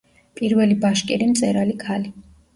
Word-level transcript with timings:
პირველი 0.39 0.77
ბაშკირი 0.85 1.29
მწერალი 1.35 1.77
ქალი. 1.87 2.13